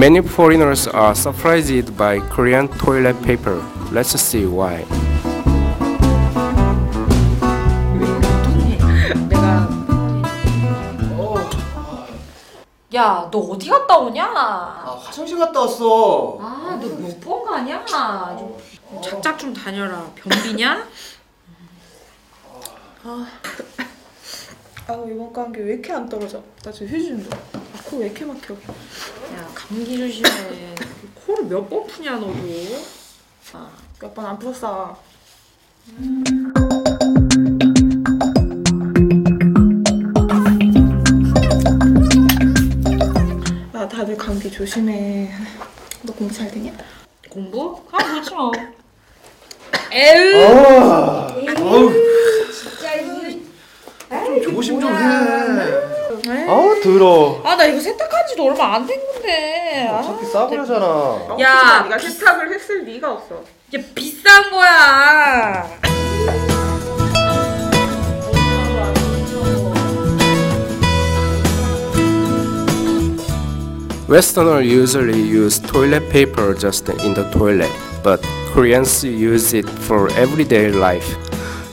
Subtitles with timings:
[0.00, 3.62] Many foreigners are surprised by Korean toilet paper.
[3.92, 5.09] Let's see why.
[13.00, 14.26] 야, 너 어디 갔다 오냐?
[14.26, 16.36] 아 화장실 갔다 왔어.
[16.38, 17.82] 아, 너못본거 아니야?
[18.36, 20.04] 좀 작작 좀 다녀라.
[20.14, 20.86] 변비냐?
[23.02, 23.26] 아
[25.08, 26.42] 이번 감기 왜 이렇게 안 떨어져?
[26.62, 27.36] 나 지금 휴지 좀 줘.
[27.88, 28.52] 코왜 이렇게 막혀?
[28.52, 30.74] 야, 감기 조심해.
[31.26, 32.34] 코를 몇 번 푸냐, 너도?
[33.98, 34.98] 몇 번 안 풀었어.
[44.10, 45.30] 다들 감기 조심해.
[46.02, 46.72] 너 공부 잘 되냐?
[47.28, 47.80] 공부?
[47.92, 48.50] 아, 그렇지 뭐.
[49.92, 50.46] 에휴!
[50.50, 51.92] 아, 어우,
[54.42, 56.46] 좀 조심 좀 해.
[56.48, 57.40] 아우 더러.
[57.44, 59.88] 아, 나 이거 세탁한 지도 얼마 안 된 건데.
[59.88, 61.36] 아, 어차피 싸구려잖아.
[61.40, 63.36] 야, 네가 세탁을 했을 리가 없어.
[63.36, 65.39] 야, 비싼 거야.
[74.10, 77.70] Westerners usually use toilet paper just in the toilet,
[78.02, 81.06] but Koreans use it for everyday life.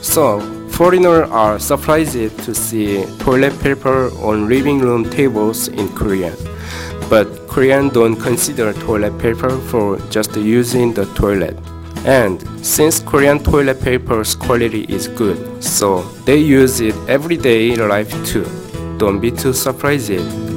[0.04, 0.38] So,
[0.70, 6.32] foreigners are surprised to see toilet paper on living room tables in Korea.
[7.10, 11.58] But Koreans don't consider toilet paper for just using the toilet.
[12.04, 18.46] And since Korean toilet paper's quality is good, so they use it everyday life too.
[18.96, 20.47] Don't be too surprised.